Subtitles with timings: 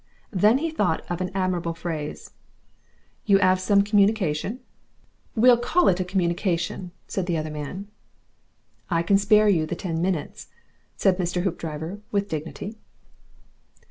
[0.31, 2.31] Then he thought of an admirable phrase.
[3.27, 4.61] "You 'ave some communication"
[5.35, 7.87] "We'll call it a communication," said the other man.
[8.89, 10.47] "I can spare you the ten minutes,"
[10.97, 11.43] said Mr.
[11.43, 12.79] Hoopdriver, with dignity.